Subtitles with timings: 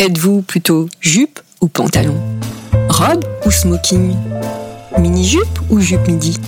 [0.00, 2.16] Êtes-vous plutôt jupe ou pantalon?
[2.88, 4.16] Robe ou smoking?
[4.98, 6.38] Mini-jupe ou jupe midi?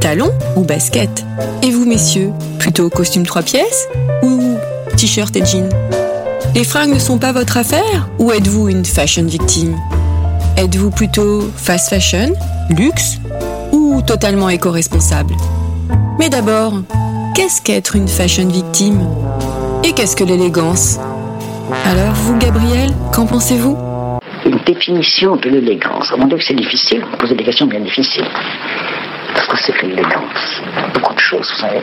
[0.00, 1.24] Talon ou basket?
[1.62, 3.86] Et vous, messieurs, plutôt costume trois pièces
[4.24, 4.56] ou
[4.96, 5.68] t-shirt et jean
[6.56, 9.76] Les fringues ne sont pas votre affaire ou êtes-vous une fashion victime?
[10.56, 12.32] Êtes-vous plutôt fast fashion,
[12.68, 13.18] luxe
[13.70, 15.36] ou totalement éco-responsable?
[16.18, 16.82] Mais d'abord,
[17.36, 19.08] qu'est-ce qu'être une fashion victime?
[19.84, 20.98] Et qu'est-ce que l'élégance?
[21.70, 23.76] Alors vous, Gabriel, qu'en pensez-vous?
[24.46, 26.10] Une définition de l'élégance.
[26.16, 28.24] Mon Dieu, que c'est difficile, vous posez des questions bien difficiles.
[29.34, 30.62] Parce que c'est que l'élégance
[30.94, 31.82] Beaucoup de choses, vous savez.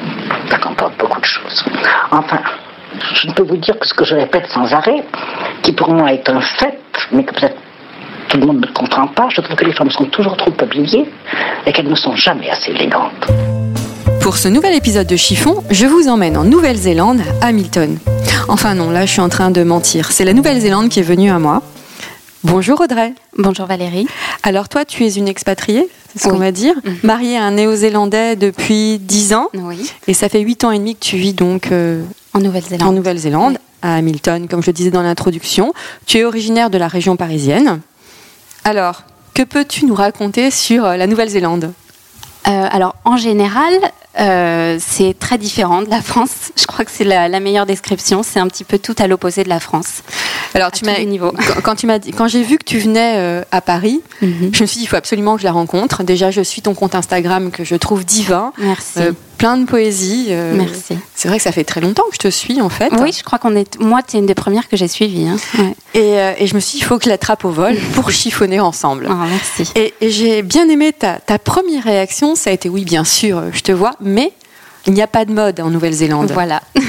[0.50, 1.64] Ça comporte beaucoup de choses.
[2.12, 2.40] Enfin,
[3.14, 5.04] je ne peux vous dire que ce que je répète sans arrêt,
[5.62, 6.80] qui pour moi est un fait,
[7.12, 7.58] mais que peut-être
[8.30, 11.06] tout le monde ne comprend pas, je trouve que les femmes sont toujours trop habillées
[11.68, 13.28] et qu'elles ne sont jamais assez élégantes.
[14.22, 18.00] Pour ce nouvel épisode de Chiffon, je vous emmène en Nouvelle-Zélande, à Hamilton.
[18.48, 20.12] Enfin non, là je suis en train de mentir.
[20.12, 21.62] C'est la Nouvelle-Zélande qui est venue à moi.
[22.44, 23.14] Bonjour Audrey.
[23.38, 24.08] Bonjour Valérie.
[24.44, 26.98] Alors toi, tu es une expatriée, c'est ce qu'on va dire, Mhm.
[27.04, 29.48] mariée à un néo-zélandais depuis 10 ans.
[29.56, 29.92] Oui.
[30.08, 32.88] Et ça fait 8 ans et demi que tu vis donc euh, En Nouvelle-Zélande.
[32.88, 35.74] en Nouvelle-Zélande, à Hamilton, comme je le disais dans l'introduction.
[36.06, 37.80] Tu es originaire de la région parisienne.
[38.64, 39.02] Alors,
[39.34, 41.74] que peux-tu nous raconter sur euh, la Nouvelle-Zélande?
[42.48, 43.74] Euh, alors en général,
[44.20, 46.52] euh, c'est très différent de la France.
[46.58, 48.24] Je crois que c'est la, la meilleure description.
[48.24, 50.02] C'est un petit peu tout à l'opposé de la France.
[50.54, 50.94] Alors, À tu m'as
[51.48, 54.52] quand, quand tu m'as dit, quand j'ai vu que tu venais euh, à Paris, Mhm.
[54.54, 56.04] je me suis dit il faut absolument que je la rencontre.
[56.04, 59.00] Déjà, je suis ton compte Instagram que je trouve divin, Merci.
[59.00, 60.28] euh, plein de poésie.
[60.30, 60.98] euh, Merci.
[61.16, 62.92] C'est vrai que ça fait très longtemps que je te suis en fait.
[63.00, 63.80] Oui, je crois qu'on est.
[63.80, 65.28] Moi, tu es une des premières que j'ai suivies.
[65.28, 65.38] hein.
[65.58, 65.76] Ouais.
[65.94, 68.12] Et, euh, et je me suis dit il faut que je l'attrape au vol pour
[68.12, 69.08] chiffonner ensemble.
[69.10, 69.72] Ah, merci.
[69.76, 73.38] Et, et j'ai bien aimé ta, ta première réaction, ça a été oui, bien sûr,
[73.38, 74.32] euh, je te vois, mais
[74.88, 76.32] il n'y a pas de mode en Nouvelle-Zélande.
[76.32, 76.62] Voilà.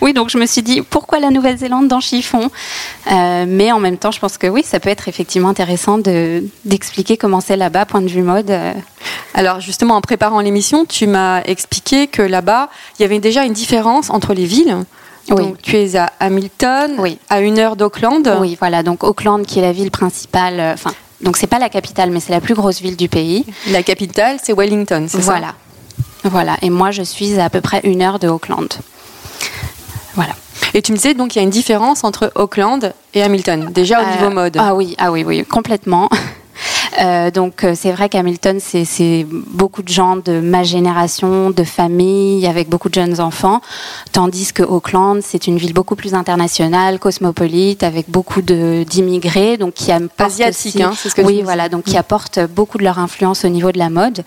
[0.00, 2.50] oui, donc je me suis dit pourquoi la Nouvelle-Zélande dans chiffon
[3.10, 6.44] Euh, Mais en même temps, je pense que oui, ça peut être effectivement intéressant de
[6.64, 8.50] d'expliquer comment c'est là-bas, point de vue mode.
[8.50, 8.72] euh.
[9.34, 12.68] Alors justement, en préparant l'émission, tu m'as expliqué que là-bas,
[12.98, 14.76] il y avait déjà une différence entre les villes.
[15.28, 15.36] Oui.
[15.44, 17.18] Donc tu es à Hamilton, Oui.
[17.28, 18.36] à une heure d'Auckland.
[18.40, 18.82] Oui, voilà.
[18.82, 20.58] Donc Auckland, qui est la ville principale.
[20.58, 23.44] euh, Enfin, donc c'est pas la capitale, mais c'est la plus grosse ville du pays.
[23.70, 25.24] La capitale, c'est Wellington, c'est ça?
[25.32, 25.54] Voilà.
[26.24, 26.56] Voilà.
[26.62, 28.68] Et moi, je suis à, à peu près une heure de Auckland.
[30.14, 30.32] Voilà.
[30.74, 34.00] Et tu me disais donc il y a une différence entre Auckland et Hamilton, déjà
[34.00, 34.56] au Euh, niveau mode.
[34.58, 36.08] Ah oui, ah oui, oui, complètement.
[37.00, 42.46] Euh, donc euh, c'est vrai qu'Hamilton, c'est- beaucoup de gens de ma génération, de famille,
[42.46, 43.62] avec beaucoup de jeunes enfants,
[44.12, 49.90] tandis que Auckland, c'est une ville beaucoup plus internationale, cosmopolite, avec beaucoup d'immigrés, donc qui
[49.92, 53.44] apportent Asiatique, hein, c'est ce que oui, voilà, donc qui apportent beaucoup de leur influence
[53.46, 54.22] au niveau de la mode,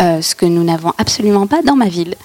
[0.00, 2.16] euh, ce que nous n'avons absolument pas dans ma ville.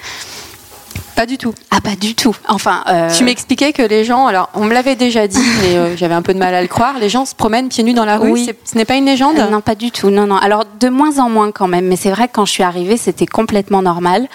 [1.15, 1.53] Pas du tout.
[1.71, 2.35] Ah, pas du tout.
[2.47, 5.95] Enfin, euh, Tu m'expliquais que les gens, alors on me l'avait déjà dit, mais euh,
[5.97, 8.05] j'avais un peu de mal à le croire, les gens se promènent pieds nus dans
[8.05, 8.49] la rue, Oui.
[8.65, 9.37] ce n'est pas une légende?
[9.37, 10.09] Euh, Non, pas du tout.
[10.09, 10.37] Non, non.
[10.37, 11.85] Alors, de moins en moins quand même.
[11.87, 14.27] Mais c'est vrai que quand je suis arrivée, c'était complètement normal.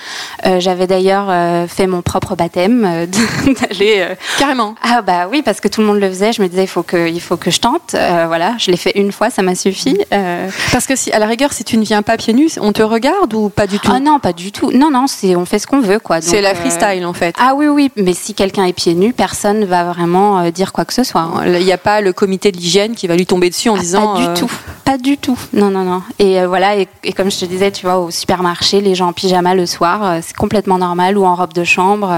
[0.59, 2.83] J'avais d'ailleurs fait mon propre baptême
[3.61, 4.07] d'aller.
[4.39, 4.75] Carrément.
[4.83, 6.33] Ah bah oui, parce que tout le monde le faisait.
[6.33, 7.93] Je me disais, il faut que, il faut que je tente.
[7.93, 9.99] Voilà, je l'ai fait une fois, ça m'a suffi.
[10.13, 12.73] Euh, Parce que si, à la rigueur, si tu ne viens pas pieds nus, on
[12.73, 13.91] te regarde ou pas du tout?
[13.95, 14.71] Ah non, pas du tout.
[14.73, 16.21] Non, non, c'est on fait ce qu'on veut, quoi.
[16.21, 17.35] C'est la freestyle en fait.
[17.39, 17.91] Ah oui, oui.
[17.97, 21.29] Mais si quelqu'un est pieds nus, personne va vraiment euh, dire quoi que ce soit.
[21.47, 23.81] Il n'y a pas le comité de l'hygiène qui va lui tomber dessus en Ah,
[23.81, 24.15] disant.
[24.15, 24.51] pas du euh, tout,
[24.85, 25.39] pas du tout.
[25.53, 26.03] Non, non, non.
[26.19, 29.09] Et euh, voilà, et, et comme je te disais, tu vois, au supermarché, les gens
[29.09, 32.13] en pyjama le soir, c'est complètement normal, ou en robe de chambre.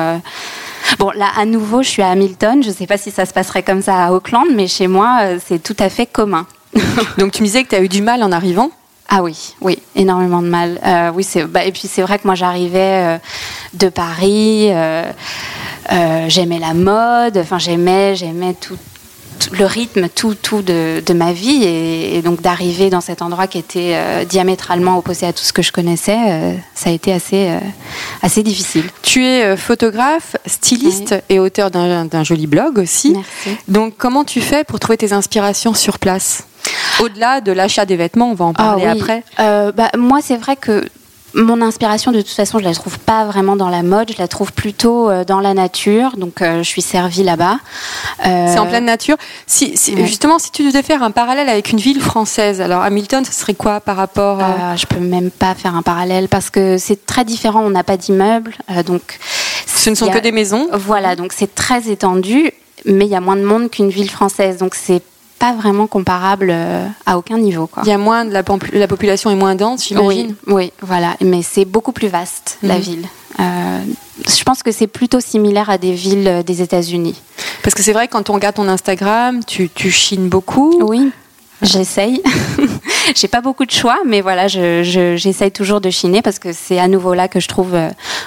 [0.99, 2.63] Bon, là, à nouveau, je suis à Hamilton.
[2.63, 5.21] Je ne sais pas si ça se passerait comme ça à Auckland, mais chez moi,
[5.47, 6.47] c'est tout à fait commun.
[7.19, 8.71] Donc tu me disais que tu as eu du mal en arrivant?
[9.13, 10.81] Ah oui, oui, énormément de mal.
[10.87, 13.19] Euh, oui, c'est bah, et puis c'est vrai que moi j'arrivais euh,
[13.75, 15.03] de Paris, euh,
[16.29, 18.77] j'aimais la mode, enfin j'aimais, j'aimais tout,
[19.41, 23.21] tout le rythme, tout, tout de, de ma vie et, et donc d'arriver dans cet
[23.21, 27.51] endroit qui était diamétralement opposé à tout ce que je connaissais, ça a été assez,
[28.23, 28.85] assez difficile.
[29.03, 33.11] Tu es photographe, styliste et auteur d'un d'un joli blog aussi.
[33.11, 33.59] Merci.
[33.67, 36.45] Donc comment tu fais pour trouver tes inspirations sur place?
[37.01, 39.01] Au-delà de l'achat des vêtements, on va en parler Ah oui.
[39.01, 39.25] après.
[39.39, 40.85] Euh, bah, moi, c'est vrai que
[41.35, 44.29] mon inspiration, de toute façon, je la trouve pas vraiment dans la mode, je la
[44.29, 46.17] trouve plutôt euh, dans la nature.
[46.17, 47.59] Donc, euh, je suis servie là-bas.
[48.27, 49.17] Euh, c'est en pleine nature.
[49.47, 49.75] Si,
[50.05, 53.55] Justement, si tu devais faire un parallèle avec une ville française, alors Hamilton, ce serait
[53.55, 54.77] quoi par rapport à...
[54.77, 57.63] Je peux même pas faire un parallèle parce que c'est très différent.
[57.65, 58.55] On n'a pas d'immeubles,
[58.87, 59.19] donc.
[59.67, 60.69] Ce ne sont que des maisons.
[60.73, 62.51] Voilà, donc c'est très étendu,
[62.85, 65.03] mais il y a moins de monde qu'une ville française, donc c'est
[65.41, 67.67] pas vraiment comparable euh, à aucun niveau.
[67.67, 67.83] Quoi.
[67.85, 68.43] Il y a moins de la,
[68.75, 70.37] la population est moins dense, j'imagine.
[70.47, 72.81] Oui, oui, voilà, mais c'est beaucoup plus vaste la mhm.
[72.81, 73.07] ville.
[73.41, 73.79] Euh,
[74.29, 77.21] je pense que c'est plutôt similaire à des villes euh, des États-Unis.
[77.63, 80.79] Parce que c'est vrai quand on regarde ton Instagram, tu, tu chines beaucoup.
[80.83, 81.11] Oui.
[81.63, 82.23] J'essaye.
[83.15, 86.79] J'ai pas beaucoup de choix, mais voilà, j'essaye je, toujours de chiner parce que c'est
[86.79, 87.77] à nouveau là que je trouve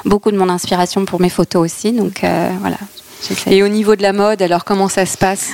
[0.05, 1.93] beaucoup de mon inspiration pour mes photos aussi.
[1.93, 2.19] Donc
[2.59, 2.77] voilà.
[3.47, 5.53] Et au niveau de la mode, alors comment ça se passe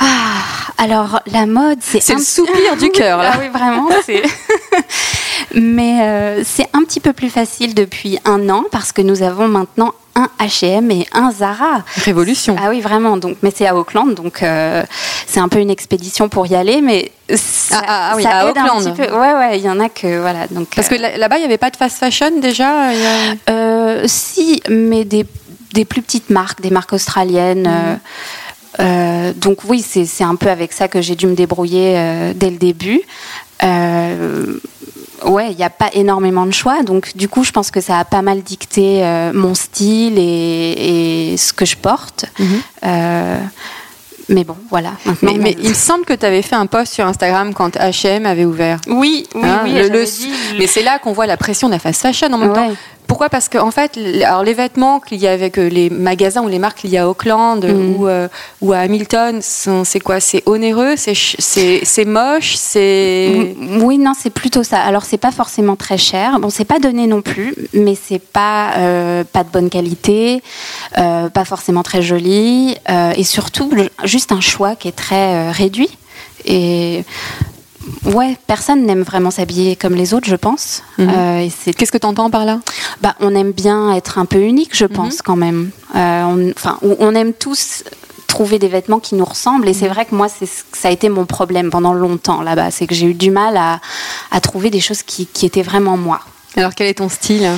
[0.00, 0.33] ah,
[0.78, 3.32] alors la mode, c'est c'est le soupir du cœur là.
[3.34, 3.88] Ah oui, vraiment.
[5.54, 9.46] Mais euh, c'est un petit peu plus facile depuis un an parce que nous avons
[9.48, 11.82] maintenant un H&M et un Zara.
[12.04, 12.56] Révolution.
[12.60, 13.16] Ah oui, vraiment.
[13.16, 14.84] Donc, mais c'est à Auckland, donc euh,
[15.26, 18.86] c'est un peu une expédition pour y aller, mais ça, ah, ah oui, à Auckland.
[18.86, 19.12] Un petit peu.
[19.12, 20.46] Ouais, ouais, il y en a que voilà.
[20.48, 22.90] Donc parce que euh, là-bas, il n'y avait pas de fast fashion déjà.
[24.06, 25.26] si, mais des,
[25.72, 27.68] des, plus petites marques, des marques australiennes.
[27.68, 27.98] Mhm.
[28.80, 32.50] Euh, donc oui, c'est un peu avec ça que j'ai dû me débrouiller euh, dès
[32.50, 33.02] le début.
[33.62, 34.58] Euh,
[35.24, 37.98] ouais, il n'y a pas énormément de choix, donc du coup, je pense que ça
[37.98, 42.26] a pas mal dicté mon style et, ce que je porte.
[42.38, 43.40] Mhm.
[44.28, 44.92] mais bon, voilà.
[45.22, 48.44] Mais, il me semble que tu avais fait un post sur Instagram quand H&M avait
[48.44, 48.80] ouvert.
[48.88, 50.32] Oui, oui, hein, oui.
[50.58, 52.72] Mais c'est là qu'on voit la pression de la fast fashion en même temps.
[53.14, 53.28] Pourquoi?
[53.28, 56.48] Parce qu'en en fait, alors les vêtements qu'il y a avec euh, les magasins ou
[56.48, 57.94] les marques qu'il y a à Auckland mm.
[57.94, 58.26] ou, euh,
[58.60, 60.18] ou, à Hamilton, c'est quoi?
[60.18, 60.96] C'est onéreux?
[60.96, 62.56] C'est moche?
[62.56, 64.80] C'est oui, non, c'est plutôt ça.
[64.80, 66.40] Alors c'est pas forcément très cher.
[66.40, 70.42] Bon, c'est pas donné non plus, mais c'est pas euh, pas de bonne qualité,
[70.96, 72.76] pas forcément très joli,
[73.14, 73.70] et surtout
[74.02, 75.96] juste un choix qui est très réduit.
[76.46, 77.04] Et
[78.04, 80.82] Ouais, personne n'aime vraiment s'habiller comme les autres, je pense.
[80.98, 81.08] Mhm.
[81.10, 82.60] Euh, Qu'est-ce que tu entends par là?
[83.00, 85.20] Bah, On aime bien être un peu unique, je pense, mhm.
[85.24, 85.70] quand même.
[85.94, 86.52] Euh,
[86.82, 87.84] on, on aime tous
[88.26, 89.68] trouver des vêtements qui nous ressemblent.
[89.68, 89.92] Et c'est mhm.
[89.92, 92.70] vrai que moi, ça a été mon problème pendant longtemps là-bas.
[92.70, 93.80] C'est que j'ai eu du mal à,
[94.30, 96.20] à trouver des choses qui, qui, étaient vraiment moi.
[96.56, 97.48] Alors, quel est ton style?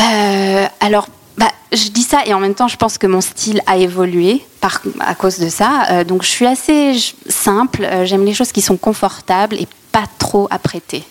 [0.00, 3.60] Euh, Alors, bah, je dis ça et en même temps, je pense que mon style
[3.66, 5.84] a évolué par, à cause de ça.
[5.90, 6.96] Euh, donc, je suis assez
[7.28, 7.84] simple.
[7.84, 11.04] Euh, j'aime les choses qui sont confortables et pas trop apprêtées.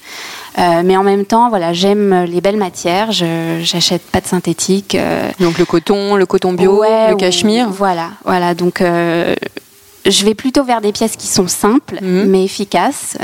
[0.58, 3.12] Euh, mais en même temps, voilà, j'aime les belles matières.
[3.12, 4.98] Je j'achète pas de synthétique.
[5.40, 7.70] donc le coton, le coton bio, le cachemire.
[7.70, 8.54] voilà, voilà.
[8.54, 12.26] Donc je vais plutôt vers des pièces qui sont simples mhm.
[12.30, 13.18] mais efficaces.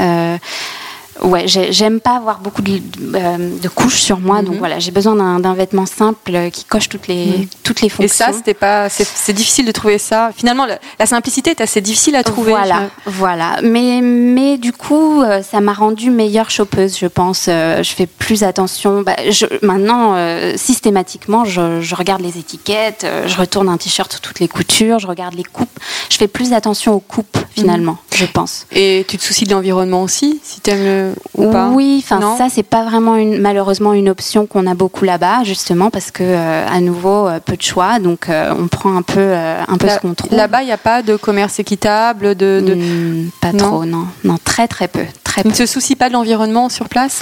[1.22, 2.82] Ouais, j'aime pas avoir beaucoup de,
[3.14, 4.60] euh, de, couches sur moi, donc mhm.
[4.60, 7.48] voilà, j'ai besoin d'un vêtement simple qui coche toutes les, mhm.
[7.64, 8.26] toutes les fonctions.
[8.28, 10.32] Et ça, c'était pas, c'est difficile de trouver ça.
[10.36, 12.52] Finalement, la, simplicité est assez difficile à trouver.
[12.52, 13.60] Voilà, voilà.
[13.62, 17.46] Mais, mais du coup, euh, ça m'a rendue meilleure chopeuse, je pense.
[17.48, 19.04] Euh, je fais plus attention.
[19.04, 20.16] Bah, je, maintenant,
[20.58, 25.36] systématiquement, je, je, regarde les étiquettes, je retourne un t-shirt toutes les coutures, je regarde
[25.36, 25.80] les coupes.
[26.10, 28.18] Je fais plus attention aux coupes finalement, mhm.
[28.18, 28.66] je pense.
[28.72, 32.64] Et tu te soucies de l'environnement aussi, si tu aimes le oui, enfin ça c'est
[32.64, 36.80] pas vraiment une, malheureusement une option qu'on a beaucoup là-bas justement parce que euh, à
[36.82, 40.14] nouveau euh, peu de choix donc euh, on prend un peu un peu ce qu'on
[40.14, 40.36] trouve.
[40.36, 44.68] Là-bas il n'y a pas de commerce équitable de, hmm, pas trop non non très
[44.68, 45.44] très peu très.
[45.44, 47.22] ne se soucie pas de l'environnement sur place?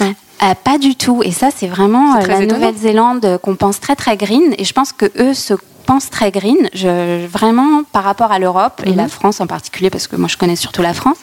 [0.63, 1.21] pas du tout.
[1.21, 4.55] Et ça, c'est vraiment la Nouvelle-Zélande qu'on pense très très green.
[4.57, 5.53] Et je pense que eux se
[5.89, 6.69] pensent très green.
[6.73, 9.09] Je, vraiment, par rapport à l'Europe et la mhm.
[9.09, 11.17] France en particulier, parce que moi je connais surtout la France,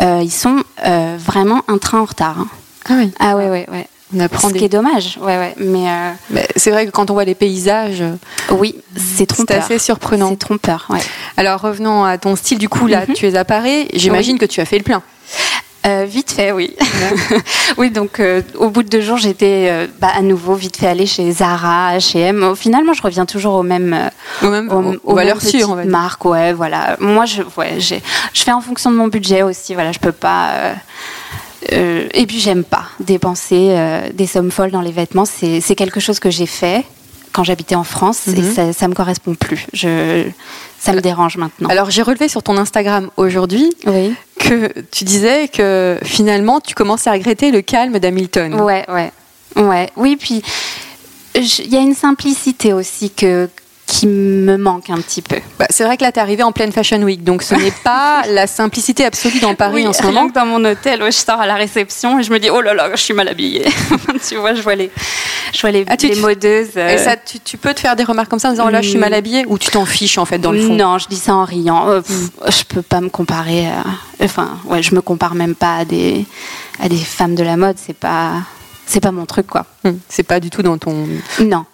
[0.00, 2.40] euh, ils sont euh, vraiment un train en retard.
[2.40, 2.48] Hein.
[2.88, 3.12] Ah oui.
[3.20, 3.86] Ah ouais, ouais, ouais.
[4.14, 5.54] On apprend Ce qui est dommage, ouais, ouais.
[5.56, 8.02] Mais, euh, c'est vrai que quand on voit les paysages,
[8.50, 9.62] oui, c'est trompeur.
[9.62, 10.30] C'est assez surprenant.
[10.30, 11.00] C'est trompeur, ouais.
[11.36, 12.58] Alors revenons à ton style.
[12.58, 13.14] Du coup, là, mhm.
[13.14, 13.86] tu es à Paris.
[13.94, 15.02] J'imagine que tu as fait le plein.
[15.84, 16.76] Euh, vite fait, oui.
[17.76, 20.86] oui, donc euh, au bout de deux jours, j'étais euh, bah, à nouveau vite fait
[20.86, 22.54] aller chez Zara, H&M.
[22.54, 24.10] Finalement, je reviens toujours au même,
[24.42, 26.96] au même, au, aux valeurs sûres, on va marque, ouais, voilà.
[27.00, 27.96] Moi, je, ouais, je
[28.42, 29.74] fais en fonction de mon budget aussi.
[29.74, 30.52] Voilà, je peux pas.
[31.68, 33.76] et puis, j'aime pas dépenser
[34.14, 35.24] des sommes folles dans les vêtements.
[35.24, 36.84] C'est quelque chose que j'ai fait
[37.32, 38.54] quand j'habitais en France et mhm.
[38.54, 39.66] ça, ça me correspond plus.
[39.72, 40.26] Je,
[40.82, 41.68] ça me dérange maintenant.
[41.68, 43.70] Alors j'ai relevé sur ton Instagram aujourd'hui
[44.38, 48.60] que tu disais que finalement tu commençais à regretter le calme d'Hamilton.
[48.60, 49.12] Ouais, ouais,
[49.54, 49.90] ouais.
[49.96, 50.42] Oui, puis
[51.36, 53.48] il y a une simplicité aussi que
[54.02, 55.36] qui me manque un petit peu.
[55.60, 57.70] Bah, c'est vrai que là, tu es arrivée en pleine Fashion Week, donc ce n'est
[57.84, 60.26] pas la simplicité absolue dans Paris Oui, en ce moment.
[60.28, 62.60] que dans mon hôtel, ouais, je sors à la réception et je me dis, oh
[62.60, 63.64] là là, je suis mal habillée.
[64.28, 64.90] tu vois, je vois les,
[65.54, 66.70] je vois les, Ah, tu- les modeuses.
[66.76, 68.70] euh, Et ça, tu, tu peux te faire des remarques comme ça en disant, oh
[68.70, 70.74] là, je suis mal habillée, ou tu t'en fiches en fait dans le fond?
[70.74, 71.88] Non, je dis ça en riant.
[71.88, 73.66] Euh, pff, Je peux pas me comparer.
[73.68, 73.84] à-
[74.20, 76.24] Enfin, ouais, je me compare même pas à des
[76.80, 77.76] à des femmes de la mode.
[77.78, 78.32] C'est pas
[78.86, 79.66] c'est pas mon truc quoi.
[79.84, 81.06] Hum, C'est pas du tout dans ton.
[81.40, 81.64] Non,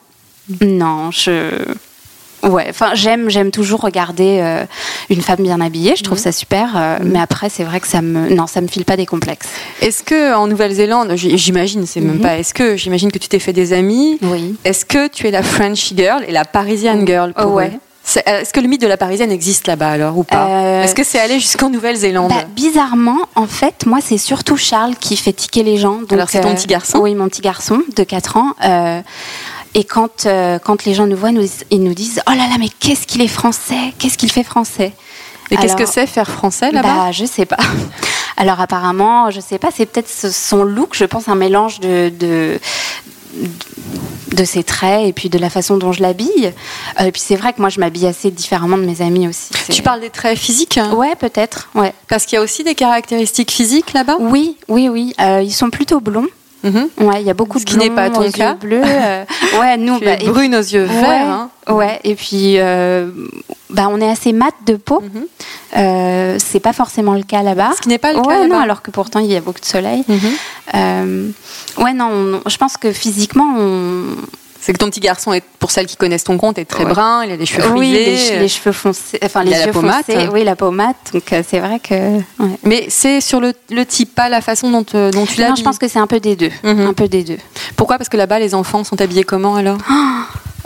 [0.60, 1.50] non, je.
[2.42, 4.64] Ouais, enfin j'aime j'aime toujours regarder euh,
[5.10, 5.94] une femme bien habillée.
[5.96, 6.74] Je trouve ça super.
[6.76, 9.48] euh, Mais après c'est vrai que ça me non ça me file pas des complexes.
[9.82, 12.20] Est-ce que en Nouvelle-Zélande, j'imagine, c'est même Mhm.
[12.22, 12.38] pas.
[12.38, 14.54] Est-ce que j'imagine que tu t'es fait des amis Oui.
[14.64, 17.72] Est-ce que tu es la French girl et la Parisian girl pour Oh, ouais.
[17.74, 17.78] eux?
[18.26, 20.46] Euh, Est-ce que le mythe de la Parisienne existe là-bas alors ou pas?
[20.48, 22.30] Euh, Est-ce que c'est allé jusqu'en Nouvelle-Zélande?
[22.30, 25.96] Bah, bizarrement, en fait, moi, c'est surtout Charles qui fait tiquer les gens.
[25.98, 27.00] Donc, Alors, c'est ton petit garçon?
[27.00, 28.54] Oui, mon petit garçon de 4 ans.
[28.64, 29.00] Euh,
[29.74, 32.56] et quand, euh, quand les gens nous voient, nous, ils nous disent Oh là là,
[32.58, 33.92] mais qu'est-ce qu'il est français?
[33.98, 34.92] Qu'est-ce qu'il fait français?
[35.50, 36.94] Et qu'est-ce que c'est faire français là-bas?
[36.94, 37.56] bah, je sais pas.
[38.36, 42.60] Alors apparemment, je sais pas, c'est peut-être son look, je pense un mélange de, de
[44.32, 46.52] de ses traits et puis de la façon dont je l'habille.
[47.00, 49.50] Euh, et puis c'est vrai que moi je m'habille assez différemment de mes amis aussi.
[49.70, 50.92] Tu parles des traits physiques hein?
[50.92, 51.68] Ouais, peut-être.
[51.74, 51.92] Ouais.
[52.08, 54.16] Parce qu'il y a aussi des caractéristiques physiques là-bas?
[54.20, 55.14] Oui, oui, oui.
[55.20, 56.28] Euh, ils sont plutôt blonds.
[56.64, 56.88] Mhm.
[57.00, 58.54] Ouais, il y a beaucoup Ce de qui n'est pas ton aux cas.
[58.54, 58.82] bleus.
[58.84, 59.24] euh,
[59.60, 61.08] ouais, nous, Tu bah, es et- brune aux yeux verts.
[61.08, 61.50] Ouais, hein.
[61.68, 62.00] ouais.
[62.04, 63.10] Et puis, euh,
[63.70, 65.00] bah, on est assez mat de peau.
[65.00, 65.26] Mhm.
[65.76, 67.70] Euh, c'est pas forcément le cas là-bas.
[67.76, 69.60] Ce qui n'est pas le ouais, cas non, alors que pourtant il y a beaucoup
[69.60, 70.04] de soleil.
[70.74, 71.28] Euh,
[71.78, 72.10] ouais, non,
[72.44, 74.02] on- je pense que physiquement, on...
[74.60, 76.90] C'est que ton petit garçon, est, pour celles qui connaissent ton compte, est très Ouais.
[76.92, 78.04] brun, il a des cheveux oui, frisés.
[78.10, 80.96] les, che- les cheveux foncés, enfin Il les a yeux foncés, oui, la peau mate.
[81.12, 81.94] Donc euh, c'est vrai que.
[81.94, 82.58] ouais.
[82.64, 85.54] Mais c'est sur le, le type, pas la façon dont, euh, dont tu l'as Non,
[85.56, 86.86] je pense que c'est un peu des deux, Mhm.
[86.88, 87.38] un peu des deux.
[87.76, 87.98] Pourquoi?
[87.98, 89.78] Parce que là-bas, les enfants sont habillés comment alors?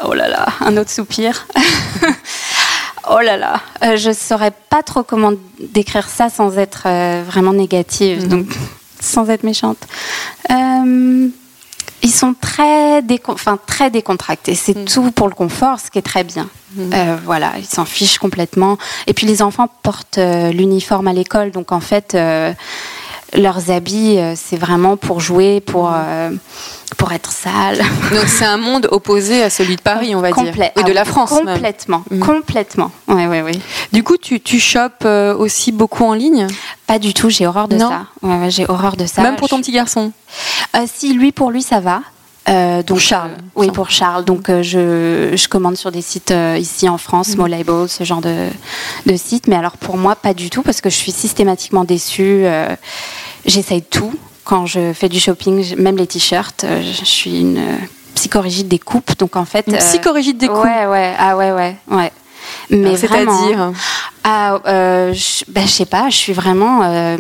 [0.04, 1.46] Oh là là, un autre soupir.
[3.11, 7.52] oh là là, Euh, je saurais pas trop comment décrire ça sans être euh, vraiment
[7.52, 8.28] négative, Mhm.
[8.28, 8.46] donc
[9.00, 9.78] sans être méchante.
[10.50, 11.28] Euh,
[12.02, 14.54] ils sont très, décon- enfin, très décontractés.
[14.54, 14.85] C'est Mhm.
[14.87, 16.49] tout pour le confort, ce qui est très bien.
[16.78, 18.78] Euh, voilà, ils s'en fichent complètement.
[19.06, 22.52] Et puis les enfants portent euh, l'uniforme à l'école, donc en fait, euh,
[23.35, 26.30] leurs habits, c'est vraiment pour jouer, pour, euh,
[26.99, 27.78] pour être sale.
[28.11, 30.52] Donc c'est un monde opposé à celui de Paris, on va Complet.
[30.52, 30.64] dire.
[30.66, 31.54] Et Ah de la France même.
[31.54, 32.90] Complètement, complètement.
[33.09, 33.59] Oui, oui, oui.
[33.92, 35.06] Du coup, tu, tu chopes
[35.38, 36.47] aussi beaucoup en ligne?
[36.92, 37.88] Pas du tout, j'ai horreur de Non.
[37.88, 38.02] ça.
[38.20, 39.22] Ouais, j'ai horreur de ça.
[39.22, 40.12] Même pour ton petit garçon
[40.76, 42.02] Euh, si, lui, pour lui, ça va.
[42.50, 43.30] Euh, donc, Charles.
[43.30, 44.26] euh, oui, pour Charles.
[44.26, 47.37] Donc, euh, je, je commande sur des sites ici en France, Mhm.
[47.38, 48.49] Molabel, ce genre de,
[49.06, 49.49] de sites.
[49.49, 52.44] Mais alors, pour moi, pas du tout, parce que je suis systématiquement déçue.
[53.46, 54.12] J'essaye tout.
[54.44, 57.62] Quand je fais du shopping, même les t-shirts, je suis une
[58.14, 59.16] psychorigide des coupes.
[59.18, 59.64] Donc, en fait.
[59.66, 62.12] Une psychorigide des Ouais, ouais, ah ouais, ouais, ouais.
[62.71, 62.97] Mais.
[62.97, 63.73] C'est-à-dire
[64.25, 66.81] Ah, euh, je, ben, je sais pas, je suis vraiment.
[66.85, 67.16] euh,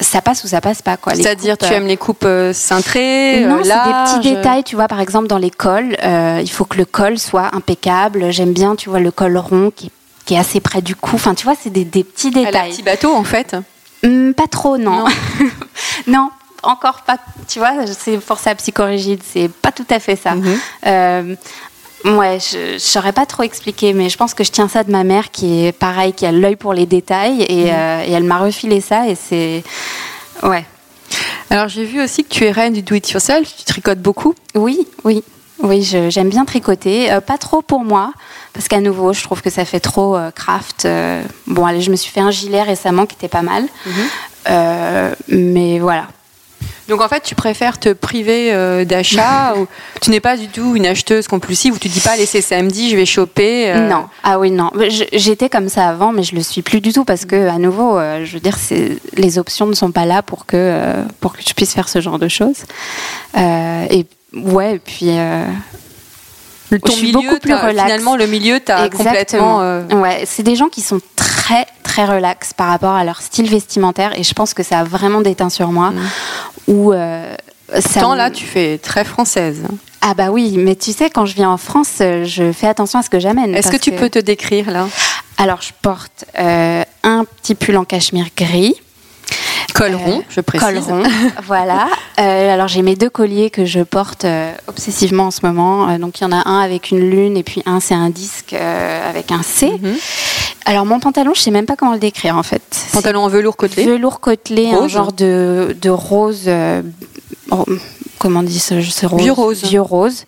[0.00, 1.14] ça passe ou ça passe pas, quoi.
[1.14, 5.28] C'est-à-dire, tu aimes les coupes cintrées, non, c'est des petits détails, tu vois, par exemple
[5.28, 8.32] dans les cols, euh, il faut que le col soit impeccable.
[8.32, 9.90] J'aime bien, tu vois, le col rond qui est,
[10.24, 11.12] qui est assez près du cou.
[11.14, 12.70] Enfin, tu vois, c'est des, des petits détails.
[12.72, 13.54] petit bateau, en fait.
[14.02, 15.04] Hum, pas trop, non.
[15.04, 15.06] Non.
[16.08, 16.30] Non,
[16.64, 17.16] encore pas.
[17.46, 20.34] Tu vois, c'est pour ça psychorigide, c'est pas tout à fait ça.
[20.34, 20.58] Mhm.
[20.86, 21.34] Euh,
[22.04, 24.90] ouais, je ne saurais pas trop expliquer, mais je pense que je tiens ça de
[24.90, 28.24] ma mère qui est pareil, qui a l'œil pour les détails et, euh, et elle
[28.24, 29.62] m'a refilé ça et c'est.
[30.42, 30.64] Ouais.
[31.50, 34.34] Alors, j'ai vu aussi que tu es reine du do-it-yourself, tu tricotes beaucoup.
[34.54, 35.22] Oui, oui.
[35.62, 37.12] Oui, j'aime bien tricoter.
[37.12, 38.12] Euh, pas trop pour moi,
[38.52, 40.84] parce qu'à nouveau, je trouve que ça fait trop euh, craft.
[40.84, 43.66] Euh, bon, allez, je me suis fait un gilet récemment qui était pas mal.
[44.48, 46.08] Euh, mais voilà.
[46.88, 49.66] Donc en fait, tu préfères te priver euh, d'achat ou
[50.00, 52.90] tu n'es pas du tout une acheteuse compulsive où tu dis pas allez c'est samedi,
[52.90, 53.70] je vais choper.
[53.70, 54.70] euh, Non, ah oui, non.
[54.76, 57.58] Je- J'étais comme ça avant, mais je le suis plus du tout parce que, à
[57.58, 58.56] nouveau, euh, je veux dire,
[59.16, 62.00] les options ne sont pas là pour que, euh, pour que tu puisses faire ce
[62.00, 62.64] genre de choses.
[63.36, 65.10] Et ouais, et puis.
[66.70, 67.82] Ton je suis milieu, beaucoup plus relax.
[67.82, 69.58] finalement le milieu t'as complètement.
[70.00, 74.18] Ouais, c'est des gens qui sont très très relax par rapport à leur style vestimentaire
[74.18, 75.92] et je pense que ça a vraiment déteint sur moi.
[76.68, 77.34] Où euh,
[77.80, 79.62] ça me- là, tu fais très française.
[80.00, 82.98] Ah bah oui, mais tu sais, quand je viens en France, euh, je fais attention
[82.98, 83.54] à ce que j'amène.
[83.54, 84.86] Est-ce que tu peux te décrire là?
[85.38, 88.74] Alors, je porte euh, un petit pull en cachemire gris.
[89.74, 90.66] Col rond, je précise.
[90.68, 91.02] Col rond,
[91.46, 91.88] voilà.
[92.20, 95.88] Euh, alors j'ai mes deux colliers que je porte euh, obsessivement en ce moment.
[95.90, 98.10] Euh, donc il y en a un avec une lune et puis un c'est un
[98.10, 99.72] disque avec un C.
[99.82, 99.96] Mhm.
[100.66, 102.62] Alors mon pantalon, je sais même pas comment le décrire en fait.
[102.92, 103.84] Pantalon en velours côtelé.
[103.84, 106.44] C'est Velours côtelé, un genre de, de rose.
[106.46, 106.80] euh,
[107.50, 107.64] oh,
[108.18, 109.62] comment on dit ce, ce rose Vieux rose?
[109.64, 110.24] Vieux rose.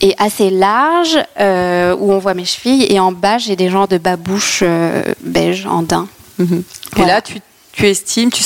[0.00, 2.86] Et assez large, euh, où on voit mes chevilles.
[2.88, 6.06] Et en bas, j'ai des genres de babouches euh, beige en daim.
[6.38, 6.58] Mhm.
[6.58, 7.14] Et Voilà.
[7.14, 7.40] là, tu,
[7.78, 8.42] tu estimes, tu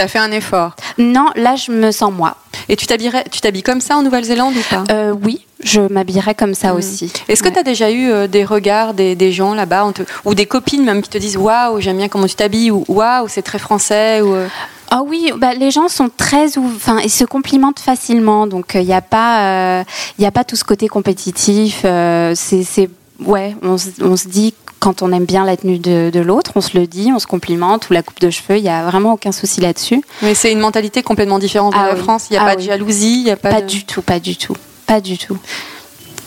[0.00, 0.72] as fait un effort?
[0.98, 2.36] Non, là, je me sens moi.
[2.68, 4.84] Et tu t'habilles comme ça en Nouvelle-Zélande ou pas?
[4.92, 7.06] Euh, oui, je m'habillerais comme ça aussi.
[7.06, 7.10] Mhm.
[7.28, 7.54] Est-ce que Ouais.
[7.54, 10.84] tu as déjà eu euh, des regards des, des gens là-bas te- ou des copines
[10.84, 14.20] même qui te disent waouh j'aime bien comment tu t'habilles ou waouh c'est très français
[14.20, 14.46] ou euh,
[14.90, 18.86] Ah oui, bah, les gens sont très ouv- enfin ils se complimentent facilement, donc il
[18.86, 19.82] n'y a pas
[20.18, 21.82] il y a pas tout ce côté compétitif.
[21.84, 22.88] euh, c'est
[23.24, 26.78] ouais, on se dit quand on aime bien la tenue de, de l'autre, on se
[26.78, 29.32] le dit, on se complimente ou la coupe de cheveux, il y a vraiment aucun
[29.32, 30.02] souci là-dessus.
[30.22, 32.00] mais c'est une mentalité complètement différente de Ah la oui.
[32.00, 34.02] France il n'y a Ah pas de jalousie il n'y a pas, Pas du tout,
[34.02, 34.54] pas du tout,
[34.86, 35.36] pas du tout.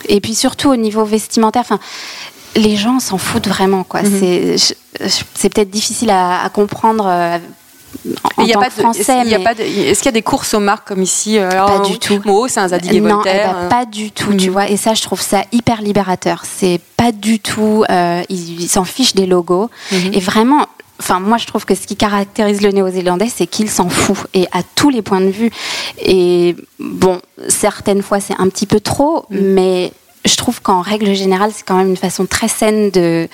[0.08, 1.78] Et puis surtout au niveau vestimentaire, enfin,
[2.56, 4.02] les gens s'en foutent vraiment, quoi.
[4.02, 4.56] Mhm.
[4.58, 7.38] C'est, peut-être difficile à, à comprendre euh,
[8.38, 10.54] en Il y a tant pas que français, pas Est-ce qu'il y a des courses
[10.54, 12.20] aux marques comme ici euh, alors, Pas euh, du tout.
[12.24, 13.68] Mo, c'est un Zadig et non, eh ben, euh.
[13.68, 14.68] pas du tout, tu vois.
[14.68, 16.42] Et ça, je trouve ça hyper libérateur.
[16.44, 17.84] C'est pas du tout.
[17.90, 19.70] euh, ils ils s'en fichent des logos.
[19.90, 20.10] Mhm.
[20.14, 20.66] Et vraiment.
[21.00, 24.46] Enfin, moi, je trouve que ce qui caractérise le néo-zélandais, c'est qu'il s'en fout, et
[24.52, 25.50] à tous les points de vue.
[25.98, 29.40] Et bon, certaines fois, c'est un petit peu trop, Mhm.
[29.40, 29.92] mais
[30.24, 33.28] je trouve qu'en règle générale, c'est quand même une façon très saine de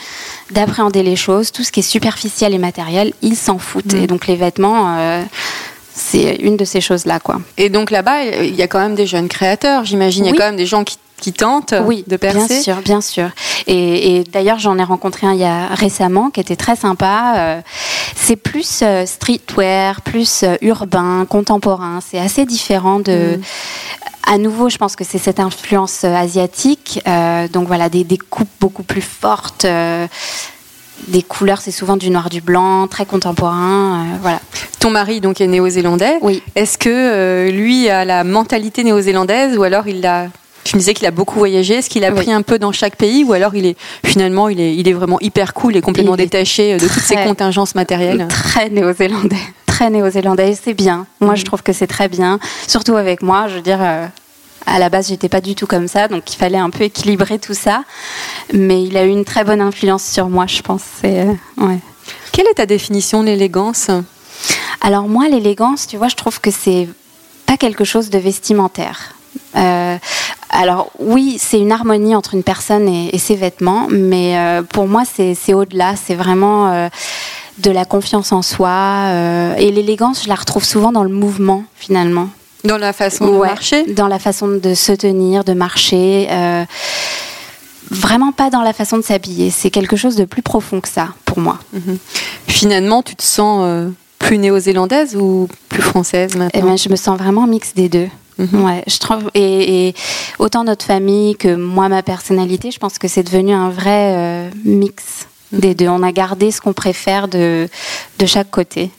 [0.50, 1.52] d'appréhender les choses.
[1.52, 3.95] Tout ce qui est superficiel et matériel, ils s'en foutent.
[3.95, 4.02] Mhm.
[4.02, 5.23] Et donc, les vêtements, euh,
[6.11, 7.41] c'est une de ces choses-là, quoi.
[7.57, 10.37] Et donc là-bas il y a quand même des jeunes créateurs j'imagine il y a
[10.37, 13.29] quand même des gens qui, qui tentent oui, de percer Bien sûr, bien sûr.
[13.67, 17.35] Et, et d'ailleurs, j'en ai rencontré un il y a récemment qui était très sympa.
[17.37, 17.61] Euh,
[18.15, 21.99] c'est plus euh, streetwear, plus euh, urbain, contemporain.
[22.09, 23.37] C'est assez différent de.
[23.37, 23.41] Mm.
[24.31, 27.00] À nouveau, je pense que c'est cette influence asiatique.
[27.09, 29.65] Euh, donc voilà, des, des coupes beaucoup plus fortes.
[29.65, 30.07] euh,
[31.07, 34.05] des couleurs, c'est souvent du noir, du blanc, très contemporain.
[34.05, 34.40] euh, voilà.
[34.81, 36.43] ton mari donc est néo-zélandais Oui.
[36.57, 40.26] Est-ce que euh, lui a la mentalité néo-zélandaise ou alors il a
[40.64, 41.75] tu me disais qu'il a beaucoup voyagé.
[41.76, 42.17] Est-ce qu'il a Oui.
[42.17, 44.93] pris un peu dans chaque pays ou alors il est finalement il est, il est
[44.93, 48.26] vraiment hyper cool et complètement Il détaché de toutes ces contingences matérielles?
[48.28, 49.37] Très néo-zélandais.
[49.64, 50.59] Très néo-zélandais.
[50.62, 51.07] C'est bien.
[51.21, 52.38] Moi, je trouve que c'est très bien.
[52.67, 53.47] Surtout avec moi.
[53.49, 54.07] Je veux dire, euh,
[54.69, 56.09] à la base, j'étais pas du tout comme ça.
[56.09, 57.85] Donc, il fallait un peu équilibrer tout ça.
[58.53, 60.83] Mais il a eu une très bonne influence sur moi, je pense.
[61.05, 61.79] Euh, ouais.
[62.33, 63.91] Quelle est ta définition de l'élégance?
[64.81, 66.89] Alors, moi, l'élégance, tu vois, je trouve que c'est
[67.47, 69.15] pas quelque chose de vestimentaire.
[69.57, 69.97] Euh,
[70.50, 74.87] alors oui, c'est une harmonie entre une personne et, et ses vêtements, mais euh, pour
[74.87, 75.95] moi, c'est au-delà.
[75.97, 76.89] C'est vraiment euh,
[77.59, 79.11] de la confiance en soi.
[79.59, 82.28] et l'élégance, je la retrouve souvent dans le mouvement, finalement.
[82.69, 86.28] Dans la façon de marcher Dans la façon de se tenir, de marcher.
[86.31, 86.65] euh,
[87.91, 89.50] vraiment pas dans la façon de s'habiller.
[89.50, 91.59] C'est quelque chose de plus profond que ça, pour moi.
[92.47, 96.97] Finalement, tu te sens euh, plus néo-zélandaise ou plus française Eh maintenant ben, je me
[96.97, 98.09] sens vraiment mix des deux.
[98.39, 98.63] Mhm.
[98.65, 99.95] Ouais, je trouve et, et
[100.39, 104.50] autant notre famille que moi ma personnalité, je pense que c'est devenu un vrai euh,
[104.65, 105.89] mix des deux.
[105.89, 107.69] On a gardé ce qu'on préfère de
[108.21, 108.91] de chaque côté,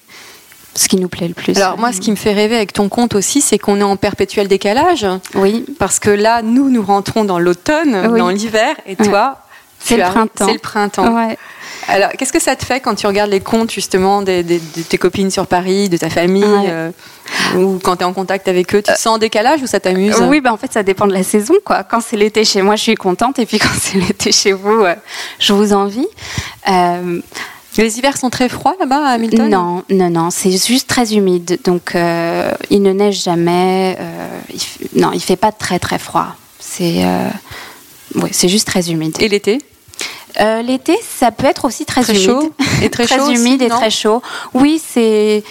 [0.80, 1.58] ce qui nous plaît le plus.
[1.58, 3.98] Alors moi, ce qui me fait rêver avec ton compte aussi, c'est qu'on est en
[3.98, 5.06] perpétuel décalage.
[5.36, 8.20] oui, Parce que là, nous, nous rentrons dans l'automne, Oui.
[8.20, 9.06] dans l'hiver, et Ouais.
[9.06, 9.40] toi,
[9.82, 10.46] C'est le printemps.
[10.48, 11.28] C'est le printemps.
[11.88, 14.82] Alors, qu'est-ce que ça te fait quand tu regardes les comptes justement des- des- de
[14.82, 16.68] tes copines sur Paris, de ta famille, Ouais.
[16.68, 16.92] euh,
[17.56, 19.80] ou quand tu es en contact avec eux, tu te sens en décalage ou ça
[19.80, 21.84] t'amuse Oui, bah en fait, ça dépend de la saison, quoi.
[21.84, 24.84] Quand c'est l'été chez moi, je suis contente, et puis quand c'est l'été chez vous,
[24.84, 24.96] euh,
[25.40, 26.08] je vous envie.
[26.70, 27.22] Euh,
[27.80, 29.50] Les hivers sont très froids là-bas à Hamilton?
[29.50, 31.60] Non, non, non, c'est juste très humide.
[31.64, 33.96] Donc, euh, il ne neige jamais.
[34.00, 36.36] euh, il f- non, il fait pas très très froid.
[36.60, 37.30] C'est, euh,
[38.16, 39.16] ouais, c'est juste très humide.
[39.20, 39.60] Et l'été?
[40.42, 43.62] Euh, L'été, ça peut être aussi très, Très humide, chaud et très chaud aussi, humide
[43.62, 44.22] et très chaud.
[44.54, 45.44] Oui, c'est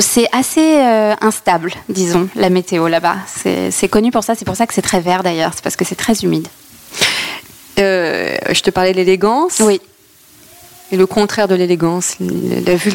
[0.00, 3.16] c'est assez euh, instable, disons, la météo là-bas.
[3.26, 4.34] C'est c'est connu pour ça.
[4.34, 5.52] C'est pour ça que c'est très vert d'ailleurs.
[5.54, 6.48] C'est parce que c'est très humide.
[7.78, 9.60] Euh, Je te parlais de l'élégance.
[9.60, 9.80] Oui.
[10.90, 12.16] Et le contraire de l'élégance,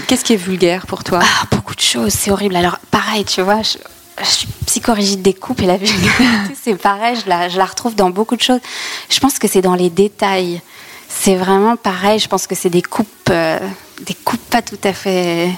[0.08, 1.20] qu'est-ce qui est vulgaire pour toi?
[1.22, 2.56] Ah, beaucoup de choses, c'est horrible.
[2.56, 3.78] Alors, pareil, tu vois, je,
[4.26, 8.10] suis psychorigide des coupes et la vulgarité, c'est pareil, je la, je la retrouve dans
[8.10, 8.62] beaucoup de choses.
[9.10, 10.62] Je pense que c'est dans les détails.
[11.08, 13.60] C'est vraiment pareil, je pense que c'est des coupes, euh,
[14.02, 15.52] des coupes pas tout à fait.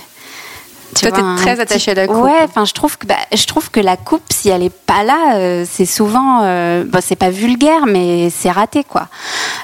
[1.00, 2.24] Toi, t'es un très attachée à la coupe.
[2.24, 5.04] Ouais, enfin, je trouve que bah, je trouve que la coupe, si elle est pas
[5.04, 9.08] là, euh, c'est souvent, euh, bah, c'est pas vulgaire, mais c'est raté, quoi.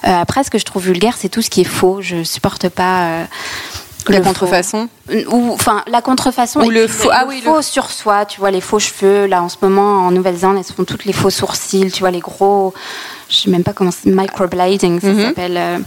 [0.06, 2.00] Euh, après, ce que je trouve vulgaire, c'est tout ce qui est faux.
[2.02, 3.02] Je supporte pas.
[3.04, 3.24] euh,
[4.08, 4.30] La le faux.
[4.30, 4.90] contrefaçon
[5.30, 8.50] ou enfin la contrefaçon Ou le faux- ah oui, le- faux sur soi tu vois
[8.50, 11.30] les faux cheveux là en ce moment en Nouvelle-Zélande elles se font toutes les faux
[11.30, 12.74] sourcils tu vois les gros
[13.30, 15.22] je sais même pas comment c'est microblading ça Mhm.
[15.24, 15.84] s'appelle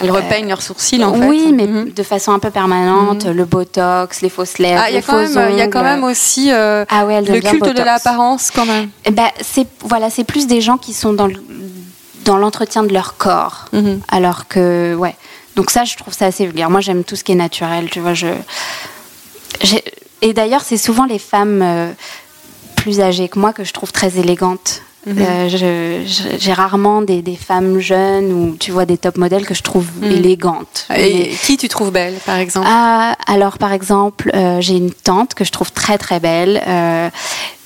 [0.00, 1.26] Elles repeignent leurs sourcils en fait.
[1.26, 1.92] Oui, mais Mhm.
[1.92, 3.26] de façon un peu permanente.
[3.26, 5.68] Le botox, les fausses lèvres, Ah, il y a les quand même, il y a
[5.68, 8.88] quand même aussi euh, Ah ouais, le culte de l'apparence quand même.
[9.12, 11.42] Ben, c'est voilà, c'est plus des gens qui sont dans le-
[12.24, 14.00] dans l'entretien de leur corps, Mhm.
[14.08, 15.14] alors que ouais.
[15.56, 16.68] Donc ça, je trouve ça assez vulgaire.
[16.70, 17.88] Moi, j'aime tout ce qui est naturel.
[17.90, 18.26] Tu vois, je
[20.22, 21.90] et d'ailleurs, c'est souvent les femmes euh,
[22.76, 24.82] plus âgées que moi que je trouve très élégantes.
[25.06, 29.54] Euh, je- j'ai rarement des, des femmes jeunes ou tu vois des top modèles que
[29.54, 30.10] je trouve Mhm.
[30.12, 30.86] élégantes.
[30.88, 32.66] Mais- Et qui tu trouves belle, par exemple?
[32.70, 37.10] Ah, alors par exemple, euh, j'ai une tante que je trouve très très belle, euh,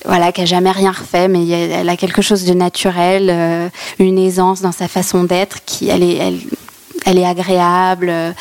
[0.05, 4.17] voilà, qui a jamais rien refait, mais elle a quelque chose de naturel, euh, une
[4.17, 6.39] aisance dans sa façon d'être, qui elle est, elle,
[7.09, 8.07] elle est agréable.
[8.09, 8.31] euh,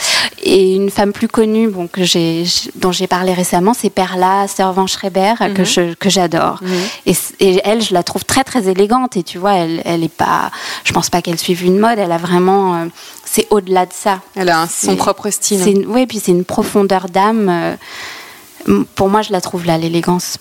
[0.42, 2.44] et une femme plus connue, bon, que j'ai,
[2.76, 6.60] dont j'ai parlé récemment, c'est Perla Servan-Schreiber, que je que j'adore.
[7.06, 9.16] Et, c- et elle, je la trouve très très élégante.
[9.16, 10.50] Et tu vois, elle, elle est pas,
[10.84, 11.98] je pense pas qu'elle suive une mode.
[11.98, 12.84] Elle a vraiment, euh,
[13.24, 14.20] c'est au-delà de ça.
[14.36, 15.84] Elle a son propre style.
[15.88, 17.48] Oui, puis c'est une profondeur d'âme.
[18.68, 20.36] euh, pour moi, je la trouve là, l'élégance.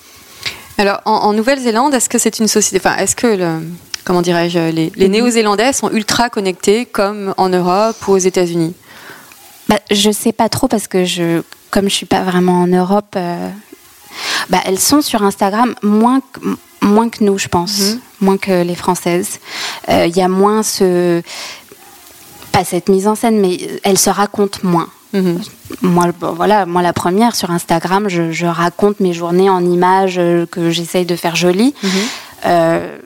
[0.78, 2.78] Alors, en, en Nouvelle-Zélande, est-ce que c'est une société.
[2.86, 3.62] Enfin, est-ce que, le,
[4.08, 8.74] comment dirais-je, les, les Néo-Zélandais sont ultra connectés comme en Europe ou aux États-Unis
[9.68, 11.42] Bah, je sais pas trop parce que je,
[11.72, 13.50] comme je suis pas vraiment en Europe, euh,
[14.50, 16.40] bah, elles sont sur Instagram moins que,
[16.86, 18.00] moins que nous, je pense, Mhm.
[18.22, 19.40] moins que les Françaises.
[19.90, 21.22] Euh, Il y a moins ce,
[22.54, 24.88] pas cette mise en scène, mais elles se racontent moins.
[25.14, 25.42] Mhm.
[25.82, 30.16] Moi, bon, voilà, moi la première sur Instagram, je, je raconte mes journées en images
[30.18, 31.76] euh, que j'essaye de faire jolies.
[31.84, 31.90] Mhm.
[32.46, 32.98] Euh,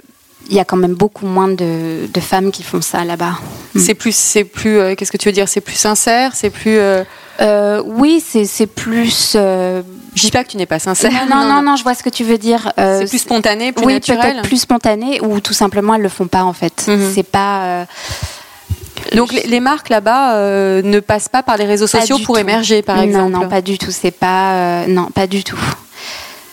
[0.49, 3.35] Il y a quand même beaucoup moins de, de femmes qui font ça là-bas.
[3.77, 4.13] C'est plus.
[4.15, 5.47] C'est plus euh, Qu'est-ce que tu veux dire?
[5.47, 6.31] C'est plus sincère?
[6.35, 6.77] C'est plus.
[6.77, 7.03] euh,
[7.39, 9.33] Euh, oui, c'est c'est plus.
[9.35, 9.81] euh,
[10.13, 11.09] Je dis pas que tu n'es pas sincère.
[11.29, 12.73] non, non, non, non, je vois ce que tu veux dire.
[12.77, 14.19] C'est plus spontané, plus oui, naturel.
[14.21, 16.85] peut-être plus spontané, ou tout simplement elles le font pas en fait.
[16.87, 17.11] Mhm.
[17.15, 17.85] C'est pas.
[19.15, 20.35] Donc les, les marques là-bas
[20.81, 22.41] ne passent pas par les réseaux sociaux pour tout.
[22.41, 23.31] émerger, par non, exemple.
[23.31, 23.91] Non, pas du tout.
[23.91, 24.85] C'est pas.
[24.87, 25.57] non, pas du tout.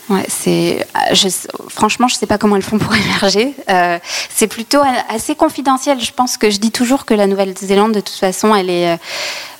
[0.09, 0.85] Ouais, c'est.
[0.95, 1.27] euh, je-
[1.69, 3.53] franchement, je sais pas comment elles font pour émerger.
[3.69, 3.99] Euh,
[4.33, 5.99] c'est plutôt assez confidentiel.
[6.01, 8.97] Je pense que je dis toujours que la Nouvelle-Zélande, de toute façon, elle est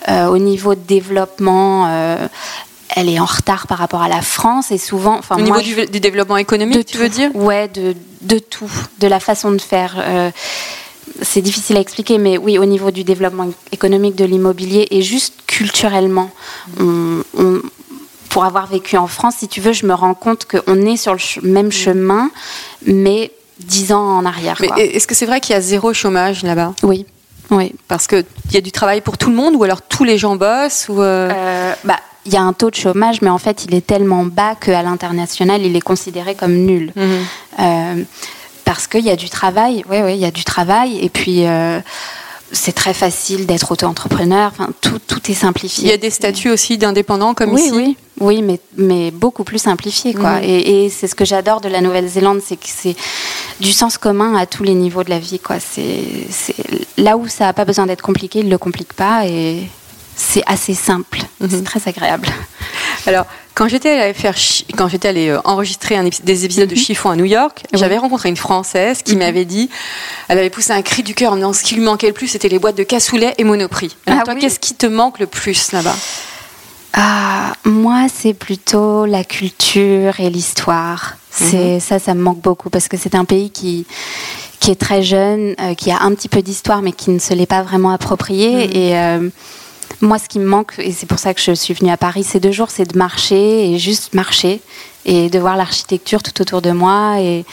[0.07, 1.85] euh, au niveau de développement.
[1.87, 2.27] euh,
[2.95, 5.19] elle est en retard par rapport à la France et souvent.
[5.19, 7.13] Enfin, Au niveau du, du développement économique, de tu veux tout.
[7.15, 7.35] dire?
[7.35, 9.95] Ouais, de, de tout, de la façon de faire.
[9.99, 10.31] euh,
[11.21, 15.33] c'est difficile à expliquer, mais oui, au niveau du développement économique de l'immobilier et juste
[15.47, 16.31] culturellement,
[16.79, 17.61] on- on-
[18.29, 21.13] pour avoir vécu en France, si tu veux, je me rends compte qu'on est sur
[21.13, 22.29] le même chemin,
[22.85, 24.57] mais dix ans en arrière.
[24.61, 26.73] Mais est-ce que c'est vrai qu'il y a zéro chômage là-bas?
[26.83, 27.05] Oui,
[27.51, 27.73] oui.
[27.87, 30.35] Parce qu'il y a du travail pour tout le monde ou alors tous les gens
[30.35, 33.65] bossent ou euh, Euh, bah, il y a un taux de chômage, mais en fait,
[33.65, 36.93] il est tellement bas qu'à l'international, il est considéré comme nul.
[36.95, 37.25] mhm.
[37.59, 38.03] Euh,
[38.65, 41.43] parce qu'il y a du travail, oui, oui, il y a du travail, et puis
[42.51, 45.83] c'est très facile d'être auto-entrepreneur, enfin, tout, tout est simplifié.
[45.85, 49.43] Il y a des statuts aussi d'indépendants comme oui, ici oui, oui, mais, mais beaucoup
[49.43, 50.37] plus simplifié, quoi.
[50.39, 50.43] Mhm.
[50.43, 52.95] Et, et c'est ce que j'adore de la Nouvelle-Zélande, c'est que c'est
[53.59, 55.57] du sens commun à tous les niveaux de la vie, quoi.
[55.59, 56.55] C'est c'est-
[56.97, 59.67] là où ça n'a pas besoin d'être compliqué, ils ne le compliquent pas, et
[60.15, 61.19] c'est assez simple.
[61.39, 61.49] Mhm.
[61.51, 62.27] C'est très agréable.
[63.07, 64.35] Alors, quand j'étais allée faire,
[64.77, 67.79] quand j'étais allée euh, enregistrer un épi- des épisodes de Chiffon à New York, Oui.
[67.79, 69.69] j'avais rencontré une Française qui m'avait dit,
[70.27, 72.13] elle avait poussé un cri du cœur en me disant ce qui lui manquait le
[72.13, 73.95] plus, c'était les boîtes de cassoulet et Monoprix.
[74.05, 74.41] Alors, Ah toi, oui.
[74.41, 75.95] qu'est-ce qui te manque le plus là-bas?
[76.93, 81.17] Ah, moi, c'est plutôt la culture et l'histoire.
[81.31, 83.85] C'est ça, ça me manque beaucoup parce que c'est un pays qui
[84.59, 87.33] qui est très jeune, euh, qui a un petit peu d'histoire, mais qui ne se
[87.33, 88.87] l'est pas vraiment approprié.
[88.89, 89.29] Et euh,
[90.01, 92.23] moi, ce qui me manque, et c'est pour ça que je suis venue à Paris
[92.23, 94.61] ces deux jours, c'est de marcher et juste marcher
[95.05, 97.45] et de voir l'architecture tout autour de moi et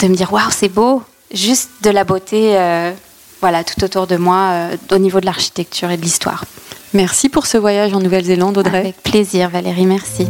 [0.00, 2.56] de me dire waouh, c'est beau, juste de la beauté.
[2.56, 2.92] euh,
[3.40, 6.44] voilà, tout autour de moi, euh, au niveau de l'architecture et de l'histoire.
[6.92, 8.78] Merci pour ce voyage en Nouvelle-Zélande, Audrey.
[8.78, 10.26] Avec plaisir, Valérie, merci.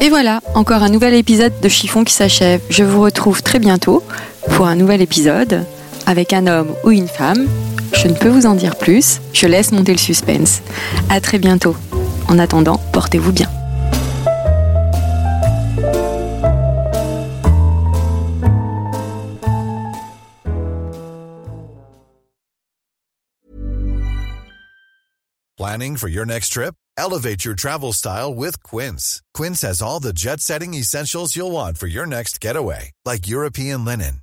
[0.00, 2.60] Et voilà, encore un nouvel épisode de Chiffon qui s'achève.
[2.68, 4.02] Je vous retrouve très bientôt
[4.56, 5.64] pour un nouvel épisode
[6.06, 7.46] avec un homme ou une femme.
[7.94, 10.62] Je ne peux vous en dire plus, je laisse monter le suspense.
[11.08, 11.76] À très bientôt.
[12.28, 13.48] En attendant, portez-vous bien.
[25.58, 26.74] Planning for your next trip?
[26.98, 29.22] Elevate your travel style with Quince.
[29.32, 33.84] Quince has all the jet setting essentials you'll want for your next getaway, like European
[33.84, 34.22] linen,